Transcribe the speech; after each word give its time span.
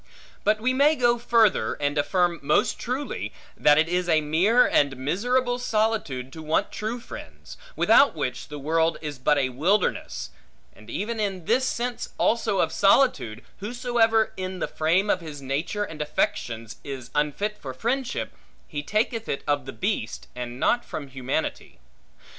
But 0.43 0.59
we 0.59 0.73
may 0.73 0.95
go 0.95 1.19
further, 1.19 1.75
and 1.75 1.95
affirm 1.95 2.39
most 2.41 2.79
truly, 2.79 3.31
that 3.55 3.77
it 3.77 3.87
is 3.87 4.09
a 4.09 4.19
mere 4.19 4.65
and 4.65 4.97
miserable 4.97 5.59
solitude 5.59 6.33
to 6.33 6.41
want 6.41 6.71
true 6.71 6.99
friends; 6.99 7.55
without 7.75 8.15
which 8.15 8.47
the 8.47 8.57
world 8.57 8.97
is 8.99 9.19
but 9.19 9.37
a 9.37 9.49
wilderness; 9.49 10.31
and 10.75 10.89
even 10.89 11.19
in 11.19 11.45
this 11.45 11.65
sense 11.67 12.15
also 12.17 12.61
of 12.61 12.71
solitude, 12.73 13.43
whosoever 13.59 14.33
in 14.37 14.57
the 14.57 14.67
frame 14.67 15.07
of 15.07 15.21
his 15.21 15.39
nature 15.39 15.83
and 15.83 16.01
affections, 16.01 16.77
is 16.83 17.11
unfit 17.13 17.55
for 17.59 17.71
friendship, 17.71 18.33
he 18.67 18.81
taketh 18.81 19.29
it 19.29 19.43
of 19.45 19.67
the 19.67 19.71
beast, 19.71 20.27
and 20.35 20.59
not 20.59 20.83
from 20.83 21.09
humanity. 21.09 21.77